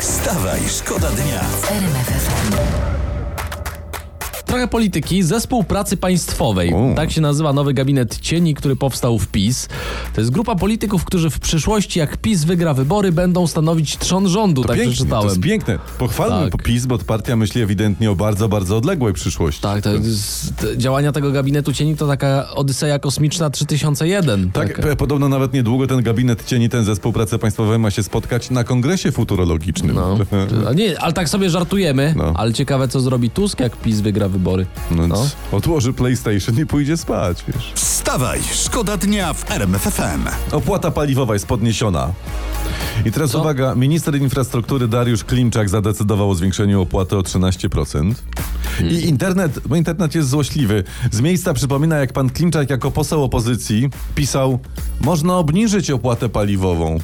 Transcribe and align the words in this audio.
Wstawaj, 0.00 0.60
szkoda 0.68 1.10
dnia. 1.10 1.40
Trochę 4.56 4.68
polityki. 4.68 5.22
Zespół 5.22 5.64
Pracy 5.64 5.96
Państwowej. 5.96 6.72
U. 6.72 6.94
Tak 6.96 7.12
się 7.12 7.20
nazywa 7.20 7.52
nowy 7.52 7.74
gabinet 7.74 8.18
cieni, 8.20 8.54
który 8.54 8.76
powstał 8.76 9.18
w 9.18 9.28
PiS. 9.28 9.68
To 10.14 10.20
jest 10.20 10.30
grupa 10.30 10.54
polityków, 10.54 11.04
którzy 11.04 11.30
w 11.30 11.38
przyszłości, 11.40 11.98
jak 11.98 12.16
PiS 12.16 12.44
wygra 12.44 12.74
wybory, 12.74 13.12
będą 13.12 13.46
stanowić 13.46 13.98
trzon 13.98 14.28
rządu. 14.28 14.62
tak 14.62 14.70
pięknie, 14.76 14.84
to 14.86 14.92
przeczytałem. 14.96 15.28
jest 15.28 15.40
piękne. 15.40 15.78
Pochwalmy 15.98 16.50
Tak. 16.50 16.62
PiS, 16.62 16.86
bo 16.86 16.98
partia 16.98 17.36
myśli 17.36 17.62
ewidentnie 17.62 18.10
o 18.10 18.14
bardzo, 18.16 18.48
bardzo 18.48 18.76
odległej 18.76 19.12
przyszłości. 19.14 19.62
Tak, 19.62 19.82
to 19.82 19.90
te 20.60 20.78
działania 20.78 21.12
tego 21.12 21.32
gabinetu 21.32 21.72
cieni 21.72 21.96
to 21.96 22.06
taka 22.06 22.48
Odyseja 22.54 22.98
Kosmiczna 22.98 23.50
3001. 23.50 24.50
Tak, 24.50 24.68
Taka. 24.68 24.82
p- 24.82 24.96
podobno 24.96 25.28
nawet 25.28 25.52
niedługo 25.52 25.86
ten 25.86 26.02
gabinet 26.02 26.44
cieni, 26.44 26.68
ten 26.68 26.84
zespół 26.84 27.12
pracy 27.12 27.38
państwowej 27.38 27.78
ma 27.78 27.90
się 27.90 28.02
spotkać 28.02 28.50
na 28.50 28.64
kongresie 28.64 29.12
futurologicznym. 29.12 29.96
No. 29.96 30.18
Nie, 30.76 31.00
ale 31.00 31.12
tak 31.12 31.28
sobie 31.28 31.50
żartujemy, 31.50 32.14
No. 32.16 32.32
ale 32.36 32.52
ciekawe 32.52 32.88
co 32.88 33.00
zrobi 33.00 33.30
Tusk, 33.30 33.60
jak 33.60 33.76
PiS 33.76 34.00
wygra 34.00 34.28
wybory. 34.28 34.45
No, 34.90 35.06
No. 35.06 35.26
Odłoży 35.52 35.92
PlayStation 35.92 36.60
i 36.60 36.66
pójdzie 36.66 36.96
spać, 36.96 37.44
wiesz. 37.48 37.72
Wstawaj, 37.74 38.40
szkoda 38.52 38.96
dnia 38.96 39.32
w 39.32 39.50
RMF 39.50 39.82
FM. 39.82 40.54
Opłata 40.54 40.90
paliwowa 40.90 41.32
jest 41.34 41.46
podniesiona. 41.46 42.12
I 43.04 43.12
teraz 43.12 43.30
Co? 43.30 43.40
uwaga, 43.40 43.74
minister 43.74 44.16
infrastruktury 44.16 44.88
Dariusz 44.88 45.24
Klimczak 45.24 45.68
zadecydował 45.68 46.30
o 46.30 46.34
zwiększeniu 46.34 46.82
opłaty 46.82 47.16
o 47.16 47.20
13%. 47.20 48.14
I 48.90 49.08
internet, 49.08 49.58
bo 49.68 49.76
internet 49.76 50.14
jest 50.14 50.28
złośliwy. 50.28 50.84
Z 51.10 51.20
miejsca 51.20 51.54
przypomina, 51.54 51.96
jak 51.96 52.12
pan 52.12 52.30
Klimczak 52.30 52.70
jako 52.70 52.90
poseł 52.90 53.24
opozycji 53.24 53.90
pisał, 54.14 54.58
można 55.00 55.36
obniżyć 55.36 55.90
opłatę 55.90 56.28
paliwową. 56.28 56.98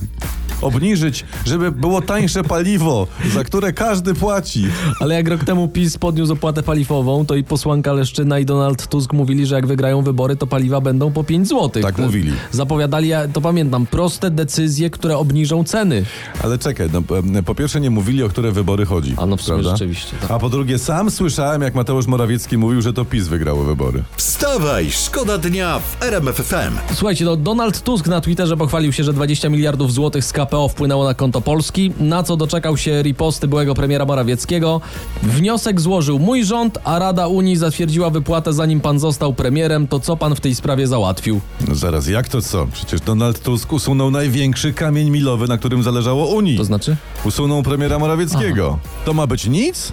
Obniżyć, 0.63 1.25
żeby 1.45 1.73
było 1.73 2.03
tańsze 2.03 2.45
paliwo, 2.45 3.07
za 3.35 3.45
które 3.45 3.73
każdy 3.73 4.15
płaci. 4.15 4.65
Ale 5.01 5.15
jak 5.15 5.29
rok 5.29 5.45
temu 5.45 5.69
PiS 5.69 5.99
podniósł 5.99 6.33
opłatę 6.33 6.63
paliwową, 6.63 7.27
to 7.27 7.35
i 7.35 7.45
posłanka 7.45 7.93
Leszczyna 7.93 8.39
i 8.39 8.45
Donald 8.45 8.87
Tusk 8.87 9.13
mówili, 9.13 9.47
że 9.47 9.55
jak 9.55 9.67
wygrają 9.67 10.03
wybory, 10.03 10.37
to 10.37 10.47
paliwa 10.47 10.81
będą 10.81 11.13
po 11.13 11.25
5 11.25 11.49
zł. 11.49 11.83
Tak 11.83 11.99
mówili. 11.99 12.33
Zapowiadali, 12.51 13.09
ja 13.09 13.29
to 13.29 13.41
pamiętam, 13.41 13.87
proste 13.87 14.31
decyzje, 14.31 14.91
które 14.91 15.19
obniżą 15.19 15.65
ceny. 15.65 16.05
Ale 16.45 16.59
czekaj, 16.59 16.89
no, 16.93 17.03
po 17.45 17.55
pierwsze 17.55 17.81
nie 17.81 17.91
mówili, 17.91 18.23
o 18.23 18.29
które 18.29 18.53
wybory 18.53 18.87
chodzi. 18.87 19.15
A 19.17 19.27
no 19.27 19.37
w 19.37 19.43
sumie 19.43 19.63
prawda? 19.63 19.71
rzeczywiście, 19.71 20.17
tak. 20.21 20.31
A 20.31 20.39
po 20.39 20.49
drugie, 20.49 20.79
sam 20.79 21.11
słyszałem, 21.11 21.63
jak 21.63 21.75
Mateusz 21.75 22.07
Morawiecki 22.07 22.59
mówił, 22.59 22.83
że 22.83 22.93
to 22.93 23.05
PiS 23.05 23.29
wygrało 23.29 23.65
wybory. 23.65 24.03
Wstawaj, 24.17 24.91
szkoda 24.91 25.39
dnia 25.39 25.79
w 25.79 26.03
RMF 26.03 26.37
FM. 26.37 26.95
Słuchajcie, 26.95 27.25
no 27.25 27.37
Donald 27.37 27.83
Tusk 27.83 28.07
na 28.07 28.21
Twitterze 28.21 28.57
pochwalił 28.57 28.93
się, 28.93 29.05
że 29.05 29.13
20 29.13 29.49
miliardów 29.49 29.93
złotych 29.93 30.25
z 30.25 30.33
KPO 30.33 30.52
wpłynęło 30.69 31.05
na 31.05 31.15
konto 31.15 31.41
Polski, 31.41 31.93
na 32.01 32.23
co 32.23 32.37
doczekał 32.37 32.77
się 32.77 33.03
riposty 33.03 33.49
byłego 33.49 33.75
premiera 33.75 34.05
Morawieckiego. 34.05 34.81
Wniosek 35.23 35.81
złożył 35.81 36.19
mój 36.19 36.45
rząd, 36.45 36.79
a 36.85 36.99
Rada 36.99 37.27
Unii 37.27 37.57
zatwierdziła 37.57 38.11
wypłatę 38.11 38.53
zanim 38.53 38.81
pan 38.81 38.99
został 38.99 39.35
premierem. 39.35 39.89
To 39.89 40.01
co 40.01 40.17
pan 40.17 40.35
w 40.35 40.41
tej 40.41 40.55
sprawie 40.55 40.87
załatwił? 40.87 41.41
No 41.69 41.75
zaraz, 41.75 42.07
jak 42.09 42.29
to 42.29 42.43
co? 42.43 42.67
Przecież 42.73 43.01
Donald 43.01 43.43
Tusk 43.43 43.73
usunął 43.73 44.11
największy 44.11 44.73
kamień 44.73 45.11
milowy, 45.11 45.49
na 45.49 45.59
którym 45.59 45.83
zależało 45.83 46.27
Unii. 46.27 46.57
To 46.57 46.65
znaczy? 46.65 46.97
Usunął 47.25 47.63
premiera 47.63 47.99
Morawieckiego. 47.99 48.79
To 49.05 49.15
ma 49.15 49.27
być 49.27 49.47
nic? 49.47 49.93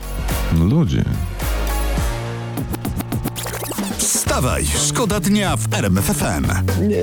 No 0.60 0.66
ludzie. 0.66 1.04
Wstawaj, 4.40 4.66
szkoda 4.88 5.20
dnia 5.20 5.58
w 5.58 5.74
RMF 5.74 6.06
FM. 6.06 6.46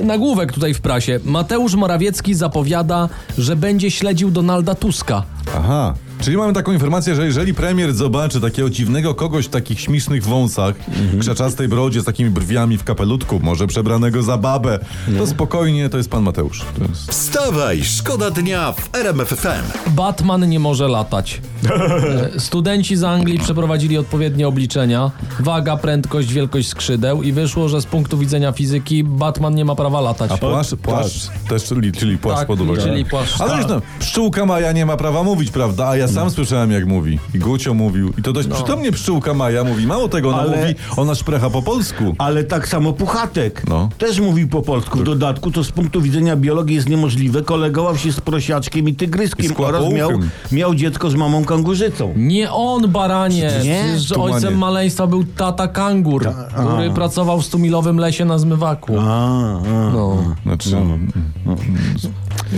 Nagłówek 0.03 0.53
tutaj 0.53 0.73
w 0.73 0.81
prasie. 0.81 1.19
Mateusz 1.23 1.75
Morawiecki 1.75 2.35
zapowiada, 2.35 3.09
że 3.37 3.55
będzie 3.55 3.91
śledził 3.91 4.31
Donalda 4.31 4.75
Tuska. 4.75 5.23
Aha. 5.57 5.93
Czyli 6.21 6.37
mamy 6.37 6.53
taką 6.53 6.71
informację, 6.73 7.15
że 7.15 7.25
jeżeli 7.25 7.53
premier 7.53 7.93
zobaczy 7.93 8.41
takiego 8.41 8.69
dziwnego 8.69 9.15
kogoś 9.15 9.45
w 9.45 9.49
takich 9.49 9.79
śmiesznych 9.79 10.23
wąsach, 10.23 10.75
Mhm. 10.87 11.19
krzaczastej 11.19 11.67
brodzie, 11.67 12.01
z 12.01 12.05
takimi 12.05 12.29
brwiami 12.29 12.77
w 12.77 12.83
kapelutku, 12.83 13.39
może 13.43 13.67
przebranego 13.67 14.23
za 14.23 14.37
babę, 14.37 14.79
to 15.17 15.27
spokojnie, 15.27 15.89
to 15.89 15.97
jest 15.97 16.09
pan 16.09 16.23
Mateusz. 16.23 16.65
To 16.79 16.83
jest... 16.89 17.11
Wstawaj, 17.11 17.83
szkoda 17.83 18.31
dnia 18.31 18.71
w 18.71 18.95
RMF 18.95 19.27
FM. 19.29 19.91
Batman 19.95 20.49
nie 20.49 20.59
może 20.59 20.87
latać. 20.87 21.41
Studenci 22.37 22.95
z 22.95 23.03
Anglii 23.03 23.39
przeprowadzili 23.39 23.97
odpowiednie 23.97 24.47
obliczenia. 24.47 25.11
Waga, 25.39 25.77
prędkość, 25.77 26.33
wielkość 26.33 26.67
skrzydeł 26.67 27.23
i 27.23 27.31
wyszło, 27.31 27.69
że 27.69 27.81
z 27.81 27.85
punktu 27.85 28.17
widzenia 28.17 28.51
fizyki 28.51 29.03
Batman 29.03 29.55
nie 29.55 29.65
ma 29.65 29.75
prawa 29.75 30.01
latać. 30.01 30.31
A 30.31 30.37
płaszcz, 30.37 30.75
płaszcz 30.75 31.27
też, 31.49 31.63
czyli, 31.63 31.91
czyli 31.91 32.17
płaszcz 32.17 32.37
Tak, 32.39 32.47
pod 32.47 32.61
uwagę. 32.61 32.81
czyli 32.81 33.05
płaszcz, 33.05 33.41
Ale 33.41 33.51
tak. 33.51 33.67
no, 33.69 33.81
pszczółka 33.99 34.45
Maja 34.45 34.71
nie 34.71 34.85
ma 34.85 34.97
prawa 34.97 35.23
mówić, 35.23 35.51
prawda? 35.51 35.87
A 35.87 35.97
ja 35.97 36.06
sam 36.07 36.29
słyszałem 36.29 36.71
jak 36.71 36.85
mówi. 36.87 37.19
I 37.35 37.39
Gucio 37.39 37.73
mówił. 37.73 38.13
I 38.19 38.21
to 38.21 38.33
dość 38.33 38.47
przytomnie 38.47 38.91
pszczółka 38.91 39.33
Maja 39.33 39.63
mówi. 39.63 39.87
Mało 39.87 40.09
tego, 40.09 40.29
ona 40.29 40.37
Ale- 40.37 40.57
mówi, 40.57 40.75
ona 40.97 41.15
szprecha 41.15 41.49
po 41.49 41.61
polsku. 41.61 42.15
Ale 42.17 42.43
tak 42.43 42.67
samo 42.67 42.93
Puchatek 42.93 43.63
No. 43.69 43.89
też 43.97 44.19
mówi 44.19 44.47
po 44.47 44.61
polsku. 44.61 44.97
W 44.99 45.03
dodatku 45.03 45.51
to 45.51 45.63
z 45.63 45.71
punktu 45.71 46.01
widzenia 46.01 46.35
biologii 46.35 46.75
jest 46.75 46.89
niemożliwe. 46.89 47.41
Kolegował 47.41 47.97
się 47.97 48.11
z 48.11 48.21
prosiaczkiem 48.21 48.89
i 48.89 48.91
I 48.91 48.95
tygryskiem 48.95 49.55
z 49.55 49.59
oraz 49.59 49.93
miał, 49.93 50.09
miał 50.51 50.75
dziecko 50.75 51.09
z 51.09 51.15
mamą 51.15 51.45
kangurzycą. 51.45 52.13
Nie 52.15 52.51
on, 52.51 52.87
baranie! 52.91 53.41
Nie? 53.63 53.83
Przecież 53.87 54.09
Tumanie. 54.09 54.33
ojcem 54.35 54.57
maleństwa 54.57 55.07
był 55.07 55.23
tata 55.23 55.67
kangur, 55.67 56.29
który 56.53 56.89
pracował 56.91 57.41
w 57.41 57.45
stumilowym 57.45 57.97
lesie 57.99 58.25
na 58.25 58.37
zmywaku. 58.37 58.93
A, 58.99 59.03
a. 59.03 59.61
No. 59.93 60.17
Znaczy, 60.43 60.69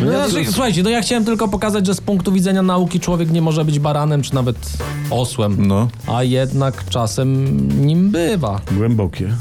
Znaczy, 0.03 0.51
słuchajcie, 0.51 0.84
no 0.84 0.90
ja 0.90 1.01
chciałem 1.01 1.25
tylko 1.25 1.47
pokazać, 1.47 1.85
że 1.88 1.95
z 1.95 2.01
punktu 2.01 2.31
widzenia 2.31 2.62
nauki 2.62 3.00
człowiek 3.00 3.31
nie 3.31 3.41
może 3.41 3.66
być 3.66 3.79
baranem, 3.79 4.22
czy 4.22 4.35
nawet 4.35 4.57
osłem. 5.09 5.67
no. 5.67 5.88
A 6.07 6.23
jednak 6.23 6.90
czasem 6.90 7.57
nim 7.85 8.12
bywa. 8.12 8.62
Głębokie. 8.72 9.34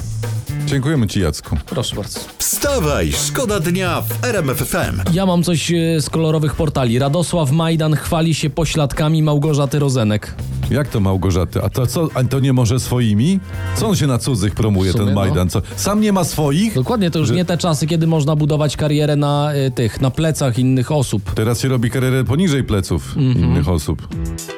Dziękujemy 0.67 1.07
ci 1.07 1.21
Jacku. 1.21 1.57
Proszę 1.67 1.97
bardzo. 1.97 2.21
Wstawaj, 2.39 3.13
szkoda 3.13 3.61
dnia 3.61 4.01
w 4.01 4.25
RMF 4.25 4.59
FM. 4.59 5.01
Ja 5.13 5.27
mam 5.27 5.43
coś 5.43 5.73
e, 5.73 6.01
z 6.01 6.11
kolorowych 6.11 6.55
portali. 6.55 6.99
Radosław 6.99 7.51
Majdan 7.51 7.95
chwali 7.95 8.35
się 8.35 8.51
pośladkami 8.51 9.23
Małgorzaty 9.23 9.79
Rozenek. 9.79 10.35
Jak 10.71 10.89
to 10.89 11.01
Małgorzaty? 11.01 11.63
A 11.63 11.69
to 11.69 11.87
co? 11.87 12.09
A 12.15 12.25
to 12.25 12.41
nie 12.41 12.53
może 12.53 12.81
swoimi? 12.81 13.41
Co 13.77 13.89
on 13.89 13.97
się 13.97 14.07
na 14.07 14.19
cudzych 14.19 14.55
promuje, 14.55 14.91
W 14.91 14.93
sumie, 14.93 15.05
ten 15.05 15.15
no. 15.15 15.21
Majdan? 15.21 15.51
Co? 15.51 15.63
Sam 15.77 16.01
nie 16.01 16.13
ma 16.13 16.25
swoich? 16.25 16.75
Dokładnie, 16.75 17.11
to 17.11 17.19
już 17.19 17.29
Że- 17.29 17.35
nie 17.35 17.45
te 17.45 17.59
czasy, 17.59 17.87
kiedy 17.87 18.07
można 18.07 18.37
budować 18.37 18.77
karierę 18.77 19.17
na 19.17 19.53
e, 19.53 19.71
tych, 19.71 20.01
na 20.01 20.11
plecach 20.11 20.59
innych 20.59 20.93
osób. 20.93 21.35
Teraz 21.35 21.61
się 21.61 21.69
robi 21.69 21.91
karierę 21.91 22.25
poniżej 22.25 22.65
pleców 22.65 23.17
Mhm. 23.17 23.45
innych 23.45 23.69
osób. 23.69 24.09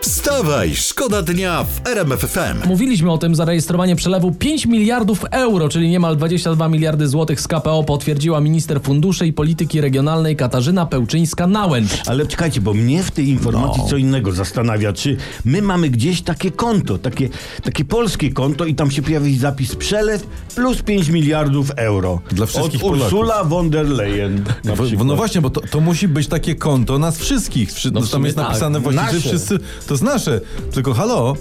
Wstawaj, 0.02 0.74
szkoda 0.74 1.22
dnia 1.22 1.64
w 1.64 1.86
RMF 1.88 2.20
FM. 2.20 2.68
Mówiliśmy 2.68 3.12
o 3.12 3.18
tym, 3.18 3.34
zarejestrowanie 3.34 3.96
przelewu 3.96 4.32
5 4.32 4.66
miliardów 4.66 5.24
euro, 5.30 5.68
czyli 5.68 5.88
niemal 5.90 6.16
22 6.16 6.68
miliardy 6.68 7.08
złotych 7.08 7.40
z 7.40 7.48
KPO 7.48 7.84
potwierdziła 7.84 8.40
minister 8.40 8.80
funduszy 8.82 9.26
i 9.26 9.32
polityki 9.32 9.80
regionalnej 9.80 10.36
Katarzyna 10.36 10.86
Pełczyńska-Nałęcz. 10.86 12.02
Ale 12.08 12.26
czekajcie, 12.26 12.60
bo 12.60 12.74
mnie 12.74 13.02
w 13.02 13.10
tej 13.10 13.28
informacji 13.28 13.82
co 13.90 13.96
innego 13.96 14.32
zastanawia. 14.32 14.92
Czy 14.92 15.16
my 15.44 15.62
mamy 15.62 15.90
gdzieś 15.90 15.99
takie 16.24 16.50
konto, 16.50 16.98
takie, 16.98 17.28
takie 17.62 17.84
polskie 17.84 18.32
konto 18.32 18.64
i 18.64 18.74
tam 18.74 18.90
się 18.90 19.02
pojawi 19.02 19.38
zapis 19.38 19.76
przelew 19.76 20.26
plus 20.54 20.82
5 20.82 21.08
miliardów 21.08 21.70
euro. 21.76 22.20
Dla 22.30 22.46
wszystkich 22.46 22.84
Od 22.84 22.90
Polaków. 22.90 23.12
Ursula 23.12 23.44
von 23.44 23.70
der 23.70 23.88
Leyen. 23.88 24.44
W, 24.64 25.04
no 25.04 25.16
właśnie, 25.16 25.40
bo 25.40 25.50
to, 25.50 25.60
to 25.60 25.80
musi 25.80 26.08
być 26.08 26.26
takie 26.26 26.54
konto 26.54 26.98
nas 26.98 27.18
wszystkich. 27.18 27.72
Wszy, 27.72 27.90
No 27.90 28.00
w 28.00 28.10
tam 28.10 28.24
jest 28.24 28.36
tak. 28.36 28.48
napisane 28.48 28.80
właśnie, 28.80 29.00
że 29.00 29.06
Nasze. 29.06 29.20
wszyscy. 29.20 29.58
To 29.86 29.94
jest 29.94 30.02
nasze. 30.04 30.40
Tylko 30.72 30.94
halo, 30.94 31.36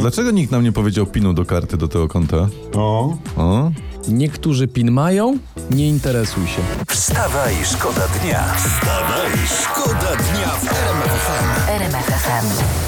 dlaczego 0.00 0.30
nikt 0.30 0.52
nam 0.52 0.62
nie 0.64 0.72
powiedział 0.72 1.06
pinu 1.06 1.34
do 1.34 1.44
karty 1.44 1.76
do 1.76 1.88
tego 1.88 2.08
konta? 2.08 2.48
O. 2.74 3.16
O? 3.36 3.70
Niektórzy 4.08 4.68
PIN 4.68 4.90
mają, 4.90 5.38
nie 5.70 5.88
interesuj 5.88 6.46
się. 6.46 6.62
Wstawaj, 6.88 7.54
szkoda 7.64 8.08
dnia. 8.22 8.54
Wstawaj, 8.54 9.30
szkoda 9.62 10.16
dnia 10.16 10.48
w 10.48 10.64
RMF 10.72 11.12
FM. 11.12 11.70
RMFFM. 11.70 12.81